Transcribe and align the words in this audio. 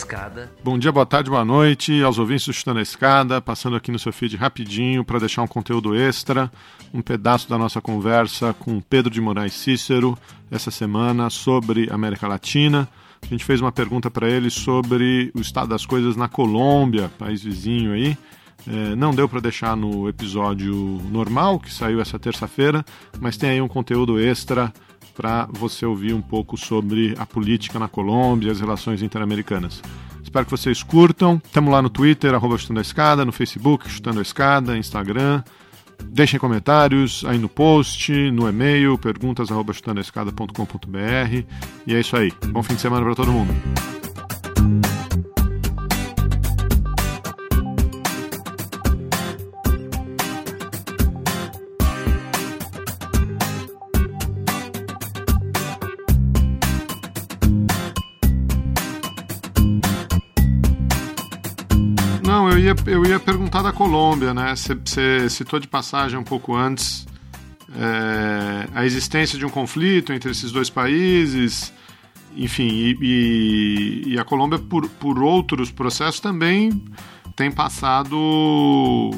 Escada. 0.00 0.50
Bom 0.64 0.78
dia, 0.78 0.90
boa 0.90 1.04
tarde, 1.04 1.28
boa 1.28 1.44
noite 1.44 2.02
aos 2.02 2.18
ouvintes 2.18 2.46
do 2.46 2.54
Chutando 2.54 2.78
a 2.78 2.82
Escada, 2.82 3.38
passando 3.38 3.76
aqui 3.76 3.92
no 3.92 3.98
seu 3.98 4.10
feed 4.10 4.34
rapidinho 4.34 5.04
para 5.04 5.18
deixar 5.18 5.42
um 5.42 5.46
conteúdo 5.46 5.94
extra, 5.94 6.50
um 6.92 7.02
pedaço 7.02 7.46
da 7.50 7.58
nossa 7.58 7.82
conversa 7.82 8.54
com 8.54 8.80
Pedro 8.80 9.12
de 9.12 9.20
Moraes 9.20 9.52
Cícero 9.52 10.16
essa 10.50 10.70
semana 10.70 11.28
sobre 11.28 11.86
América 11.92 12.26
Latina. 12.26 12.88
A 13.20 13.26
gente 13.26 13.44
fez 13.44 13.60
uma 13.60 13.70
pergunta 13.70 14.10
para 14.10 14.26
ele 14.26 14.48
sobre 14.48 15.30
o 15.34 15.40
estado 15.40 15.68
das 15.68 15.84
coisas 15.84 16.16
na 16.16 16.28
Colômbia, 16.28 17.10
país 17.18 17.42
vizinho 17.42 17.92
aí. 17.92 18.16
É, 18.66 18.96
não 18.96 19.14
deu 19.14 19.28
para 19.28 19.40
deixar 19.40 19.76
no 19.76 20.08
episódio 20.08 20.74
normal, 21.10 21.60
que 21.60 21.72
saiu 21.72 22.00
essa 22.00 22.18
terça-feira, 22.18 22.82
mas 23.20 23.36
tem 23.36 23.50
aí 23.50 23.60
um 23.60 23.68
conteúdo 23.68 24.18
extra 24.18 24.72
para 25.20 25.46
você 25.52 25.84
ouvir 25.84 26.14
um 26.14 26.22
pouco 26.22 26.56
sobre 26.56 27.14
a 27.18 27.26
política 27.26 27.78
na 27.78 27.88
Colômbia 27.88 28.48
e 28.48 28.50
as 28.50 28.58
relações 28.58 29.02
interamericanas. 29.02 29.82
Espero 30.22 30.46
que 30.46 30.50
vocês 30.50 30.82
curtam. 30.82 31.42
Estamos 31.44 31.70
lá 31.70 31.82
no 31.82 31.90
Twitter, 31.90 32.32
arroba 32.34 32.56
Chutando 32.56 32.78
a 32.78 32.82
Escada, 32.82 33.22
no 33.22 33.30
Facebook, 33.30 33.86
Chutando 33.90 34.18
a 34.18 34.22
Escada, 34.22 34.78
Instagram. 34.78 35.42
Deixem 36.02 36.40
comentários 36.40 37.22
aí 37.26 37.38
no 37.38 37.50
post, 37.50 38.10
no 38.30 38.48
e-mail, 38.48 38.96
perguntas 38.96 39.52
arroba 39.52 39.74
chutandoaescada.com.br. 39.74 41.44
E 41.86 41.94
é 41.94 42.00
isso 42.00 42.16
aí. 42.16 42.32
Bom 42.46 42.62
fim 42.62 42.74
de 42.74 42.80
semana 42.80 43.04
para 43.04 43.14
todo 43.14 43.30
mundo. 43.30 43.52
Ia, 62.70 62.76
eu 62.86 63.04
ia 63.04 63.20
perguntar 63.20 63.62
da 63.62 63.72
Colômbia, 63.72 64.32
né? 64.32 64.54
Você 64.56 65.28
citou 65.28 65.58
de 65.58 65.68
passagem 65.68 66.18
um 66.18 66.24
pouco 66.24 66.54
antes 66.54 67.06
é, 67.74 68.68
a 68.74 68.84
existência 68.84 69.38
de 69.38 69.44
um 69.44 69.50
conflito 69.50 70.12
entre 70.12 70.30
esses 70.30 70.50
dois 70.50 70.70
países, 70.70 71.72
enfim, 72.36 72.68
e, 72.68 72.96
e, 73.00 74.02
e 74.14 74.18
a 74.18 74.24
Colômbia, 74.24 74.58
por, 74.58 74.88
por 74.88 75.22
outros 75.22 75.70
processos, 75.70 76.20
também 76.20 76.82
tem 77.36 77.50
passado 77.50 79.10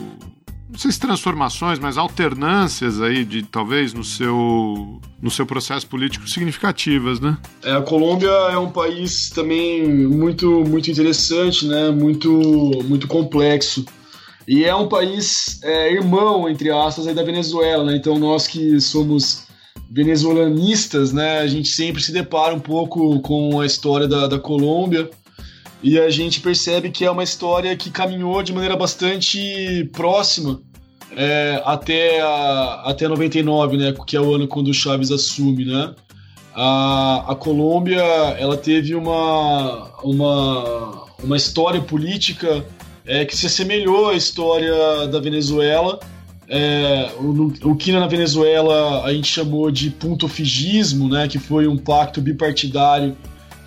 não 0.72 0.78
sei 0.78 0.90
se 0.90 0.98
transformações, 0.98 1.78
mas 1.78 1.98
alternâncias 1.98 2.98
aí 2.98 3.26
de 3.26 3.42
talvez 3.42 3.92
no 3.92 4.02
seu 4.02 5.00
no 5.20 5.30
seu 5.30 5.44
processo 5.44 5.86
político 5.86 6.26
significativas, 6.26 7.20
né? 7.20 7.36
É, 7.62 7.72
a 7.72 7.82
Colômbia 7.82 8.30
é 8.50 8.56
um 8.56 8.70
país 8.70 9.28
também 9.28 9.86
muito 9.86 10.64
muito 10.64 10.90
interessante, 10.90 11.66
né? 11.66 11.90
Muito 11.90 12.30
muito 12.86 13.06
complexo. 13.06 13.84
E 14.48 14.64
é 14.64 14.74
um 14.74 14.88
país 14.88 15.60
é, 15.62 15.92
irmão, 15.92 16.48
entre 16.48 16.70
aspas, 16.70 17.06
aí 17.06 17.14
da 17.14 17.22
Venezuela, 17.22 17.84
né? 17.84 17.94
Então 17.94 18.18
nós 18.18 18.46
que 18.46 18.80
somos 18.80 19.44
venezuelanistas, 19.90 21.12
né? 21.12 21.40
A 21.40 21.46
gente 21.46 21.68
sempre 21.68 22.02
se 22.02 22.12
depara 22.12 22.54
um 22.54 22.60
pouco 22.60 23.20
com 23.20 23.60
a 23.60 23.66
história 23.66 24.08
da, 24.08 24.26
da 24.26 24.38
Colômbia 24.38 25.10
e 25.82 25.98
a 25.98 26.08
gente 26.10 26.40
percebe 26.40 26.90
que 26.90 27.04
é 27.04 27.10
uma 27.10 27.24
história 27.24 27.76
que 27.76 27.90
caminhou 27.90 28.42
de 28.42 28.52
maneira 28.52 28.76
bastante 28.76 29.90
próxima 29.92 30.60
é, 31.16 31.60
até, 31.64 32.20
a, 32.20 32.82
até 32.86 33.08
99, 33.08 33.76
né, 33.76 33.94
que 34.06 34.16
é 34.16 34.20
o 34.20 34.34
ano 34.34 34.46
quando 34.46 34.68
o 34.68 34.74
Chaves 34.74 35.10
assume, 35.10 35.64
né? 35.64 35.94
A, 36.54 37.32
a 37.32 37.34
Colômbia 37.34 38.02
ela 38.38 38.56
teve 38.56 38.94
uma, 38.94 39.90
uma, 40.02 41.04
uma 41.22 41.36
história 41.36 41.80
política 41.80 42.64
é, 43.06 43.24
que 43.24 43.36
se 43.36 43.46
assemelhou 43.46 44.10
à 44.10 44.14
história 44.14 45.06
da 45.08 45.18
Venezuela. 45.18 45.98
É, 46.48 47.10
o, 47.18 47.70
o, 47.70 47.76
que 47.76 47.90
na 47.92 48.06
Venezuela 48.06 49.02
a 49.04 49.12
gente 49.14 49.28
chamou 49.28 49.70
de 49.70 49.88
puntofigismo, 49.90 51.08
né, 51.08 51.26
que 51.26 51.38
foi 51.38 51.66
um 51.66 51.78
pacto 51.78 52.20
bipartidário 52.20 53.16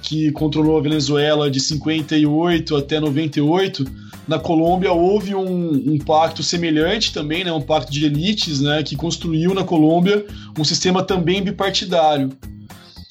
que 0.05 0.31
controlou 0.31 0.77
a 0.77 0.81
Venezuela 0.81 1.49
de 1.49 1.59
58 1.59 2.75
até 2.75 2.99
98, 2.99 3.83
na 4.27 4.37
Colômbia 4.37 4.93
houve 4.93 5.33
um, 5.33 5.93
um, 5.93 5.97
pacto 5.97 6.43
semelhante 6.43 7.11
também, 7.11 7.43
né, 7.43 7.51
um 7.51 7.61
pacto 7.61 7.91
de 7.91 8.05
elites, 8.05 8.61
né, 8.61 8.83
que 8.83 8.95
construiu 8.95 9.53
na 9.53 9.63
Colômbia 9.63 10.25
um 10.57 10.63
sistema 10.63 11.03
também 11.03 11.41
bipartidário. 11.41 12.29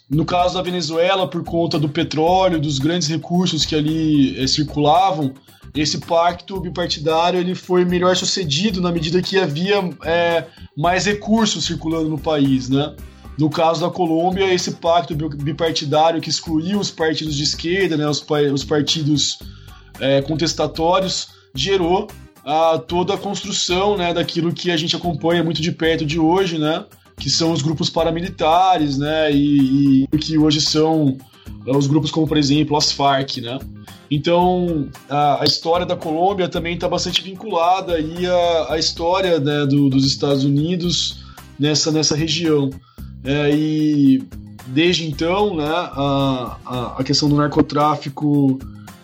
No 0.09 0.25
caso 0.25 0.55
da 0.55 0.63
Venezuela, 0.63 1.27
por 1.27 1.43
conta 1.43 1.79
do 1.79 1.89
petróleo, 1.89 2.61
dos 2.61 2.79
grandes 2.79 3.09
recursos 3.09 3.67
que 3.67 3.75
ali 3.75 4.41
eh, 4.41 4.47
circulavam, 4.47 5.35
esse 5.75 5.99
pacto 5.99 6.61
bipartidário 6.61 7.41
ele 7.41 7.57
foi 7.57 7.85
melhor 7.85 8.15
sucedido 8.15 8.81
na 8.81 8.93
medida 8.93 9.21
que 9.21 9.37
havia 9.37 9.79
é, 10.05 10.45
mais 10.77 11.07
recursos 11.07 11.65
circulando 11.65 12.09
no 12.09 12.19
país, 12.19 12.69
né? 12.69 12.95
No 13.39 13.51
caso 13.51 13.81
da 13.81 13.91
Colômbia, 13.91 14.53
esse 14.53 14.73
pacto 14.73 15.15
bipartidário 15.15 16.21
que 16.21 16.31
excluiu 16.31 16.79
os 16.79 16.91
partidos 16.91 17.35
de 17.35 17.43
esquerda, 17.43 17.97
né, 17.97 18.09
os, 18.09 18.25
os 18.53 18.65
partidos 18.65 19.39
é, 19.99 20.23
contestatórios, 20.23 21.29
gerou 21.55 22.09
a, 22.45 22.79
toda 22.79 23.15
a 23.15 23.19
construção 23.19 23.97
né, 23.97 24.15
daquilo 24.15 24.53
que 24.53 24.71
a 24.71 24.77
gente 24.77 24.95
acompanha 24.95 25.43
muito 25.43 25.61
de 25.61 25.73
perto 25.73 26.07
de 26.07 26.19
hoje, 26.19 26.59
né, 26.59 26.85
que 27.17 27.29
são 27.29 27.53
os 27.53 27.63
grupos 27.63 27.91
paramilitares, 27.91 28.99
né, 28.99 29.33
e, 29.33 30.05
e 30.13 30.19
que 30.19 30.39
hoje 30.39 30.61
são 30.61 31.17
é, 31.67 31.77
os 31.77 31.87
grupos 31.87 32.11
como, 32.11 32.29
por 32.29 32.37
exemplo, 32.37 32.77
as 32.77 32.93
Farc, 32.93 33.39
né. 33.39 33.59
Então, 34.11 34.89
a, 35.09 35.43
a 35.43 35.45
história 35.45 35.85
da 35.85 35.97
Colômbia 35.97 36.49
também 36.49 36.75
está 36.75 36.89
bastante 36.89 37.23
vinculada 37.23 37.97
à 38.69 38.79
história 38.79 39.41
né, 39.41 39.67
do, 39.67 39.89
dos 39.89 40.07
Estados 40.07 40.45
Unidos 40.45 41.25
nessa, 41.59 41.91
nessa 41.91 42.15
região. 42.15 42.71
É, 43.25 43.51
e 43.55 44.23
desde 44.67 45.07
então, 45.07 45.57
né, 45.57 45.67
a, 45.67 46.59
a, 46.65 46.95
a 46.99 47.05
questão 47.05 47.29
do 47.29 47.37
narcotráfico 47.37 48.59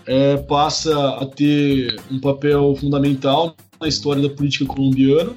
é, 0.07 0.37
passa 0.37 1.17
a 1.21 1.27
ter 1.27 1.97
um 2.11 2.21
papel 2.21 2.75
fundamental 2.77 3.57
na 3.81 3.89
história 3.89 4.23
da 4.23 4.29
política 4.29 4.67
colombiana. 4.67 5.33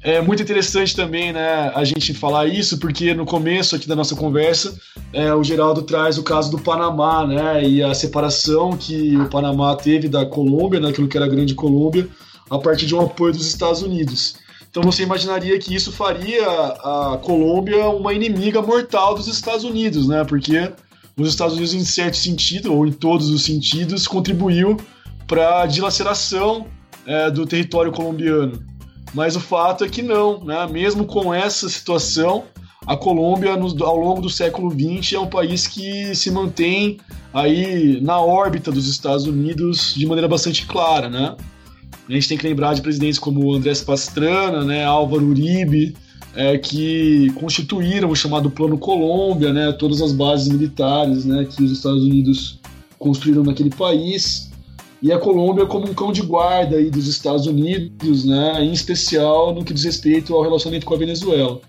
É 0.00 0.22
muito 0.22 0.42
interessante 0.42 0.94
também 0.94 1.32
né, 1.32 1.72
a 1.74 1.84
gente 1.84 2.14
falar 2.14 2.46
isso, 2.46 2.78
porque 2.78 3.12
no 3.14 3.26
começo 3.26 3.74
aqui 3.74 3.88
da 3.88 3.96
nossa 3.96 4.14
conversa, 4.14 4.78
é, 5.12 5.34
o 5.34 5.42
Geraldo 5.42 5.82
traz 5.82 6.16
o 6.18 6.22
caso 6.22 6.50
do 6.50 6.58
Panamá 6.58 7.26
né, 7.26 7.68
e 7.68 7.82
a 7.82 7.92
separação 7.92 8.76
que 8.76 9.16
o 9.16 9.28
Panamá 9.28 9.74
teve 9.74 10.08
da 10.08 10.24
Colômbia, 10.24 10.78
naquilo 10.78 11.06
né, 11.06 11.10
que 11.10 11.16
era 11.16 11.26
a 11.26 11.28
Grande 11.28 11.54
Colômbia, 11.54 12.08
a 12.48 12.58
partir 12.58 12.86
de 12.86 12.94
um 12.94 13.00
apoio 13.00 13.32
dos 13.32 13.46
Estados 13.46 13.82
Unidos. 13.82 14.36
Então 14.70 14.82
você 14.82 15.02
imaginaria 15.02 15.58
que 15.58 15.74
isso 15.74 15.90
faria 15.90 16.46
a 16.46 17.18
Colômbia 17.22 17.88
uma 17.88 18.12
inimiga 18.12 18.60
mortal 18.60 19.14
dos 19.14 19.26
Estados 19.26 19.64
Unidos, 19.64 20.06
né? 20.06 20.24
Porque 20.24 20.70
os 21.16 21.28
Estados 21.28 21.54
Unidos, 21.54 21.74
em 21.74 21.84
certo 21.84 22.16
sentido, 22.16 22.72
ou 22.72 22.86
em 22.86 22.92
todos 22.92 23.30
os 23.30 23.42
sentidos, 23.42 24.06
contribuiu 24.06 24.76
para 25.26 25.62
a 25.62 25.66
dilaceração 25.66 26.66
é, 27.06 27.30
do 27.30 27.46
território 27.46 27.90
colombiano. 27.90 28.62
Mas 29.14 29.34
o 29.34 29.40
fato 29.40 29.84
é 29.84 29.88
que 29.88 30.02
não, 30.02 30.44
né? 30.44 30.66
Mesmo 30.70 31.06
com 31.06 31.32
essa 31.32 31.68
situação, 31.68 32.44
a 32.86 32.96
Colômbia, 32.96 33.56
no, 33.56 33.84
ao 33.84 33.96
longo 33.96 34.20
do 34.20 34.30
século 34.30 34.70
XX, 34.70 35.14
é 35.14 35.18
um 35.18 35.26
país 35.26 35.66
que 35.66 36.14
se 36.14 36.30
mantém 36.30 36.98
aí 37.32 38.00
na 38.00 38.20
órbita 38.20 38.70
dos 38.70 38.86
Estados 38.86 39.26
Unidos 39.26 39.94
de 39.94 40.06
maneira 40.06 40.28
bastante 40.28 40.66
clara, 40.66 41.08
né? 41.08 41.36
A 42.08 42.12
gente 42.12 42.28
tem 42.28 42.38
que 42.38 42.46
lembrar 42.46 42.74
de 42.74 42.80
presidentes 42.80 43.18
como 43.18 43.52
Andrés 43.52 43.82
Pastrana, 43.82 44.64
né, 44.64 44.84
Álvaro 44.84 45.26
Uribe, 45.26 45.94
é, 46.34 46.56
que 46.56 47.30
constituíram 47.32 48.10
o 48.10 48.16
chamado 48.16 48.50
Plano 48.50 48.78
Colômbia, 48.78 49.52
né, 49.52 49.72
todas 49.72 50.00
as 50.00 50.12
bases 50.12 50.48
militares 50.48 51.24
né, 51.24 51.44
que 51.44 51.62
os 51.62 51.70
Estados 51.70 52.02
Unidos 52.02 52.58
construíram 52.98 53.42
naquele 53.42 53.70
país. 53.70 54.50
E 55.02 55.12
a 55.12 55.18
Colômbia 55.18 55.66
como 55.66 55.88
um 55.88 55.94
cão 55.94 56.10
de 56.10 56.22
guarda 56.22 56.76
aí 56.76 56.90
dos 56.90 57.06
Estados 57.06 57.46
Unidos, 57.46 58.24
né, 58.24 58.64
em 58.64 58.72
especial 58.72 59.54
no 59.54 59.62
que 59.62 59.74
diz 59.74 59.84
respeito 59.84 60.34
ao 60.34 60.42
relacionamento 60.42 60.86
com 60.86 60.94
a 60.94 60.98
Venezuela. 60.98 61.60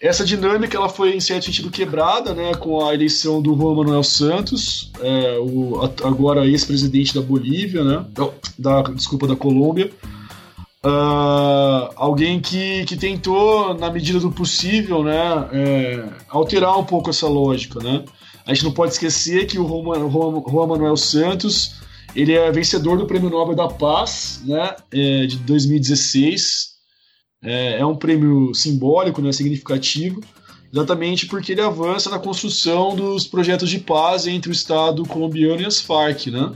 Essa 0.00 0.24
dinâmica 0.24 0.76
ela 0.76 0.88
foi, 0.88 1.16
em 1.16 1.20
certo 1.20 1.46
sentido, 1.46 1.70
quebrada 1.70 2.32
né, 2.32 2.54
com 2.54 2.86
a 2.86 2.94
eleição 2.94 3.42
do 3.42 3.56
Juan 3.56 3.74
Manuel 3.74 4.04
Santos, 4.04 4.92
é, 5.00 5.38
o, 5.40 5.80
agora 6.04 6.46
ex-presidente 6.46 7.12
da 7.12 7.20
Bolívia, 7.20 7.82
né, 7.82 8.06
da, 8.56 8.82
desculpa, 8.82 9.26
da 9.26 9.34
Colômbia. 9.34 9.90
Uh, 10.84 11.90
alguém 11.96 12.40
que, 12.40 12.84
que 12.84 12.96
tentou, 12.96 13.74
na 13.74 13.90
medida 13.90 14.20
do 14.20 14.30
possível, 14.30 15.02
né, 15.02 15.48
é, 15.52 16.04
alterar 16.28 16.78
um 16.78 16.84
pouco 16.84 17.10
essa 17.10 17.26
lógica. 17.26 17.80
Né? 17.82 18.04
A 18.46 18.54
gente 18.54 18.64
não 18.64 18.72
pode 18.72 18.92
esquecer 18.92 19.46
que 19.46 19.58
o 19.58 19.66
Juan, 19.66 20.66
Manuel 20.68 20.96
Santos 20.96 21.74
ele 22.14 22.32
é 22.32 22.50
vencedor 22.52 22.96
do 22.96 23.06
Prêmio 23.06 23.28
Nobel 23.28 23.56
da 23.56 23.66
Paz 23.66 24.42
né, 24.46 24.76
é, 24.92 25.26
de 25.26 25.38
2016 25.38 26.77
é, 27.42 27.78
é 27.78 27.86
um 27.86 27.96
prêmio 27.96 28.54
simbólico, 28.54 29.22
né, 29.22 29.32
significativo, 29.32 30.20
exatamente 30.72 31.26
porque 31.26 31.52
ele 31.52 31.60
avança 31.60 32.10
na 32.10 32.18
construção 32.18 32.94
dos 32.94 33.26
projetos 33.26 33.70
de 33.70 33.78
paz 33.78 34.26
entre 34.26 34.50
o 34.50 34.52
Estado 34.52 35.04
colombiano 35.04 35.62
e 35.62 35.66
as 35.66 35.80
Farc, 35.80 36.26
né? 36.26 36.52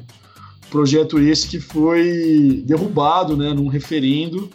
Projeto 0.70 1.19
esse 1.19 1.49
que 1.49 1.61
foi 1.61 2.62
derrubado, 2.67 3.37
né, 3.37 3.52
num 3.52 3.69
referendo 3.69 4.50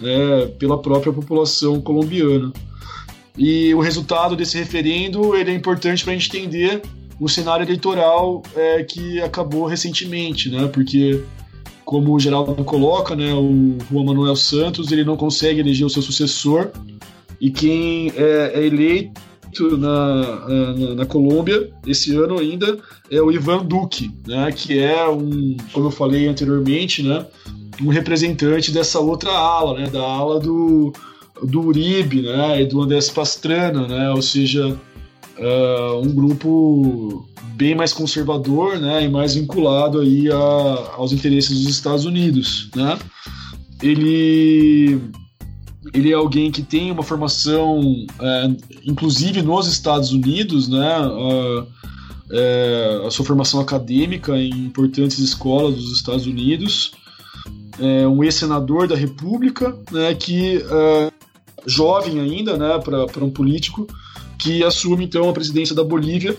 né, 0.00 0.46
pela 0.58 0.80
própria 0.80 1.12
população 1.12 1.80
colombiana. 1.80 2.52
E 3.36 3.72
o 3.74 3.80
resultado 3.80 4.34
desse 4.34 4.58
referendo 4.58 5.36
ele 5.36 5.50
é 5.50 5.54
importante 5.54 6.02
para 6.02 6.12
a 6.12 6.16
gente 6.16 6.36
entender 6.36 6.82
o 7.20 7.28
cenário 7.28 7.64
eleitoral 7.64 8.42
é, 8.56 8.82
que 8.82 9.20
acabou 9.20 9.66
recentemente, 9.66 10.50
né? 10.50 10.68
Porque 10.68 11.22
como 11.88 12.14
o 12.14 12.20
Geraldo 12.20 12.62
coloca, 12.64 13.16
né, 13.16 13.32
o 13.32 13.78
Juan 13.90 14.04
Manuel 14.04 14.36
Santos 14.36 14.92
ele 14.92 15.04
não 15.04 15.16
consegue 15.16 15.60
eleger 15.60 15.86
o 15.86 15.88
seu 15.88 16.02
sucessor 16.02 16.68
e 17.40 17.50
quem 17.50 18.12
é, 18.14 18.52
é 18.56 18.66
eleito 18.66 19.18
na, 19.78 20.46
na, 20.46 20.94
na, 20.96 21.06
Colômbia 21.06 21.70
esse 21.86 22.14
ano 22.14 22.38
ainda 22.38 22.76
é 23.10 23.22
o 23.22 23.32
Ivan 23.32 23.64
Duque, 23.64 24.10
né, 24.26 24.52
que 24.52 24.78
é 24.78 25.08
um, 25.08 25.56
como 25.72 25.86
eu 25.86 25.90
falei 25.90 26.28
anteriormente, 26.28 27.02
né, 27.02 27.24
um 27.82 27.88
representante 27.88 28.70
dessa 28.70 29.00
outra 29.00 29.30
ala, 29.32 29.78
né, 29.78 29.88
da 29.88 30.02
ala 30.02 30.38
do, 30.38 30.92
do 31.42 31.62
Uribe, 31.62 32.20
né, 32.20 32.60
e 32.60 32.66
do 32.66 32.82
Andrés 32.82 33.08
Pastrana, 33.08 33.88
né, 33.88 34.10
ou 34.10 34.20
seja, 34.20 34.78
uh, 35.38 36.00
um 36.00 36.12
grupo 36.14 37.28
bem 37.54 37.74
mais 37.74 37.92
conservador, 37.92 38.78
né, 38.78 39.04
e 39.04 39.08
mais 39.08 39.34
vinculado 39.34 40.00
aí 40.00 40.30
a, 40.30 40.94
aos 40.96 41.12
interesses 41.12 41.58
dos 41.58 41.68
Estados 41.68 42.04
Unidos, 42.04 42.70
né. 42.74 42.98
Ele 43.82 45.00
ele 45.94 46.10
é 46.10 46.14
alguém 46.14 46.50
que 46.50 46.62
tem 46.62 46.90
uma 46.90 47.02
formação, 47.02 47.80
é, 48.20 48.50
inclusive 48.84 49.42
nos 49.42 49.66
Estados 49.66 50.12
Unidos, 50.12 50.68
né, 50.68 50.86
a, 50.86 51.66
é, 52.30 53.02
a 53.06 53.10
sua 53.10 53.24
formação 53.24 53.58
acadêmica 53.60 54.36
em 54.36 54.50
importantes 54.50 55.18
escolas 55.18 55.76
dos 55.76 55.92
Estados 55.92 56.26
Unidos, 56.26 56.92
é 57.80 58.06
um 58.06 58.22
ex-senador 58.22 58.86
da 58.86 58.96
República, 58.96 59.76
né, 59.90 60.14
que 60.14 60.56
é, 60.58 61.12
jovem 61.66 62.20
ainda, 62.20 62.56
né, 62.56 62.78
para 62.78 63.24
um 63.24 63.30
político 63.30 63.86
que 64.38 64.62
assume 64.62 65.04
então 65.04 65.28
a 65.28 65.32
presidência 65.32 65.74
da 65.74 65.82
Bolívia 65.82 66.36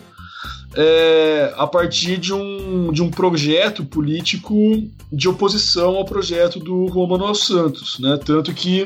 é, 0.76 1.54
a 1.58 1.68
partir 1.68 2.18
de 2.18 2.34
um, 2.34 2.92
de 2.92 3.02
um 3.02 3.10
projeto 3.10 3.84
político 3.84 4.56
de 5.12 5.28
oposição 5.28 5.96
ao 5.96 6.06
projeto 6.06 6.60
do 6.60 6.86
Romano 6.86 7.34
Santos, 7.34 8.00
né? 8.00 8.18
Tanto 8.24 8.54
que 8.54 8.84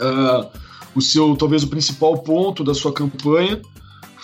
uh, 0.00 0.48
o 0.94 1.00
seu, 1.00 1.36
talvez 1.36 1.62
o 1.62 1.68
principal 1.68 2.18
ponto 2.18 2.64
da 2.64 2.74
sua 2.74 2.92
campanha 2.92 3.60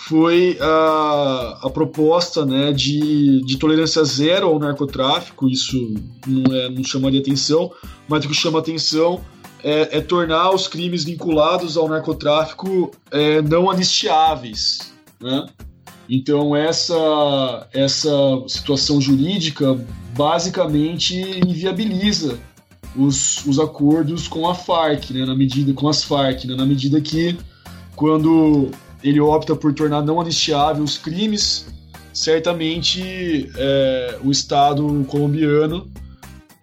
foi 0.07 0.57
a, 0.61 1.59
a 1.63 1.69
proposta 1.69 2.45
né, 2.45 2.71
de, 2.71 3.41
de 3.43 3.57
tolerância 3.57 4.03
zero 4.03 4.47
ao 4.47 4.59
narcotráfico, 4.59 5.49
isso 5.49 5.95
não, 6.27 6.55
é, 6.55 6.69
não 6.69 6.83
chamaria 6.83 7.19
atenção, 7.19 7.71
mas 8.07 8.23
o 8.23 8.27
que 8.27 8.35
chama 8.35 8.59
atenção 8.59 9.19
é, 9.65 9.97
é 9.97 10.01
tornar 10.01 10.51
os 10.51 10.67
crimes 10.67 11.03
vinculados 11.03 11.75
ao 11.75 11.89
narcotráfico 11.89 12.91
é, 13.09 13.41
não 13.41 13.67
anistiáveis. 13.67 14.93
Né? 15.19 15.47
Então 16.07 16.55
essa, 16.55 17.67
essa 17.73 18.11
situação 18.47 19.01
jurídica 19.01 19.75
basicamente 20.15 21.19
inviabiliza 21.43 22.37
os, 22.95 23.43
os 23.47 23.57
acordos 23.57 24.27
com 24.27 24.47
a 24.47 24.53
Farc, 24.53 25.09
né, 25.09 25.25
na 25.25 25.35
medida 25.35 25.73
com 25.73 25.89
as 25.89 26.03
Farc, 26.03 26.45
né, 26.45 26.55
na 26.55 26.65
medida 26.65 27.01
que 27.01 27.35
quando 27.95 28.69
ele 29.03 29.19
opta 29.19 29.55
por 29.55 29.73
tornar 29.73 30.03
não 30.03 30.21
anistiável 30.21 30.83
os 30.83 30.95
crimes, 30.95 31.65
certamente 32.13 33.49
é, 33.57 34.19
o 34.23 34.29
Estado 34.29 35.05
colombiano 35.09 35.89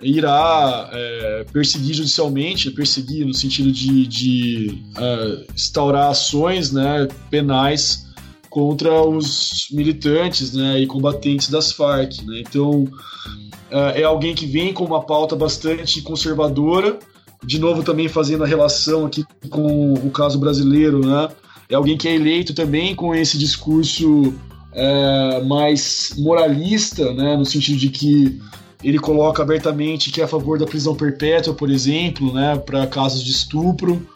irá 0.03 0.91
é, 0.93 1.47
perseguir 1.53 1.95
judicialmente, 1.95 2.71
perseguir 2.71 3.25
no 3.25 3.33
sentido 3.33 3.71
de, 3.71 4.07
de 4.07 4.85
uh, 4.97 5.53
instaurar 5.55 6.11
ações 6.11 6.73
né, 6.73 7.09
penais 7.31 8.07
contra 8.51 9.03
os 9.03 9.69
militantes 9.71 10.53
né, 10.53 10.81
e 10.81 10.87
combatentes 10.87 11.49
das 11.49 11.73
Farc. 11.73 12.21
Né? 12.25 12.41
Então, 12.41 12.83
uh, 12.83 13.93
é 13.95 14.03
alguém 14.03 14.35
que 14.35 14.45
vem 14.45 14.75
com 14.75 14.85
uma 14.85 15.03
pauta 15.03 15.35
bastante 15.35 16.03
conservadora, 16.03 16.99
de 17.45 17.59
novo 17.59 17.83
também 17.83 18.09
fazendo 18.09 18.45
a 18.45 18.47
relação 18.47 19.07
aqui 19.07 19.25
com 19.49 19.95
o 19.95 20.11
caso 20.11 20.39
brasileiro, 20.39 21.05
né? 21.05 21.29
É 21.69 21.75
alguém 21.75 21.97
que 21.97 22.07
é 22.07 22.15
eleito 22.15 22.55
também 22.55 22.95
com 22.95 23.13
esse 23.15 23.37
discurso 23.37 24.33
é, 24.73 25.43
mais 25.43 26.15
moralista, 26.19 27.13
né? 27.13 27.37
No 27.37 27.45
sentido 27.45 27.79
de 27.79 27.89
que 27.89 28.41
ele 28.83 28.99
coloca 28.99 29.43
abertamente 29.43 30.11
que 30.11 30.21
é 30.21 30.25
a 30.25 30.29
favor 30.29 30.59
da 30.59 30.67
prisão 30.67 30.95
perpétua, 30.95 31.55
por 31.55 31.71
exemplo, 31.71 32.33
né? 32.33 32.57
Para 32.57 32.87
casos 32.87 33.23
de 33.23 33.31
estupro 33.31 34.07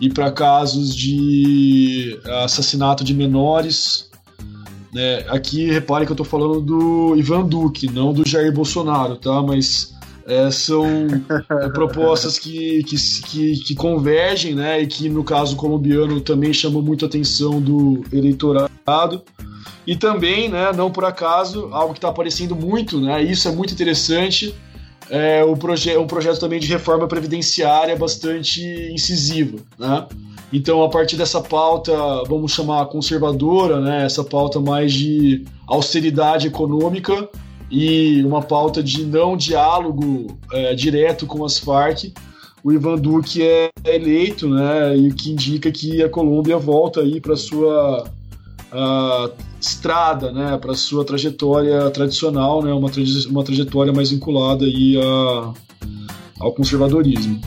e 0.00 0.08
para 0.08 0.30
casos 0.32 0.94
de 0.94 2.18
assassinato 2.42 3.04
de 3.04 3.14
menores. 3.14 4.10
Né? 4.92 5.24
Aqui, 5.28 5.70
repare 5.70 6.06
que 6.06 6.12
eu 6.12 6.14
estou 6.14 6.26
falando 6.26 6.60
do 6.60 7.16
Ivan 7.16 7.44
Duque, 7.44 7.90
não 7.90 8.12
do 8.12 8.26
Jair 8.26 8.52
Bolsonaro, 8.52 9.16
tá? 9.16 9.42
Mas 9.42 9.92
é, 10.26 10.50
são 10.50 10.86
é, 11.50 11.68
propostas 11.68 12.38
que, 12.38 12.82
que, 12.84 12.96
que, 13.22 13.56
que, 13.56 13.74
convergem, 13.74 14.54
né? 14.54 14.80
E 14.80 14.86
que, 14.86 15.08
no 15.08 15.22
caso 15.24 15.56
colombiano, 15.56 16.20
também 16.20 16.52
chamam 16.52 16.80
muito 16.80 17.04
a 17.04 17.08
atenção 17.08 17.60
do 17.60 18.04
eleitorado. 18.12 19.22
E 19.86 19.96
também, 19.96 20.48
né, 20.48 20.72
não 20.72 20.90
por 20.90 21.04
acaso, 21.04 21.68
algo 21.72 21.92
que 21.92 21.98
está 21.98 22.08
aparecendo 22.08 22.56
muito, 22.56 23.00
né? 23.00 23.22
Isso 23.22 23.48
é 23.48 23.52
muito 23.52 23.74
interessante. 23.74 24.54
É 25.10 25.44
o 25.44 25.54
proje 25.54 25.96
um 25.98 26.06
projeto 26.06 26.40
também 26.40 26.58
de 26.58 26.66
reforma 26.66 27.06
previdenciária 27.06 27.94
bastante 27.94 28.62
incisivo, 28.90 29.60
né? 29.78 30.06
Então, 30.52 30.82
a 30.82 30.88
partir 30.88 31.16
dessa 31.16 31.40
pauta, 31.40 31.92
vamos 32.28 32.52
chamar 32.52 32.86
conservadora, 32.86 33.80
né, 33.80 34.04
essa 34.04 34.22
pauta 34.22 34.60
mais 34.60 34.92
de 34.92 35.44
austeridade 35.66 36.46
econômica 36.46 37.28
e 37.68 38.22
uma 38.24 38.40
pauta 38.40 38.80
de 38.80 39.04
não 39.04 39.36
diálogo 39.36 40.38
é, 40.52 40.72
direto 40.74 41.26
com 41.26 41.44
as 41.44 41.58
Farc, 41.58 42.12
o 42.62 42.72
Ivan 42.72 42.96
Duque 42.96 43.42
é 43.42 43.68
eleito, 43.84 44.48
né, 44.48 44.96
e 44.96 45.12
que 45.12 45.32
indica 45.32 45.72
que 45.72 46.00
a 46.02 46.08
Colômbia 46.08 46.56
volta 46.56 47.00
aí 47.00 47.20
para 47.20 47.34
sua 47.34 48.04
estrada, 49.60 50.32
né, 50.32 50.58
para 50.58 50.74
sua 50.74 51.04
trajetória 51.04 51.90
tradicional, 51.90 52.62
né, 52.62 52.72
uma, 52.72 52.90
uma 53.30 53.44
trajetória 53.44 53.92
mais 53.92 54.10
vinculada 54.10 54.64
aí 54.64 55.00
a, 55.00 55.52
ao 56.40 56.52
conservadorismo. 56.52 57.40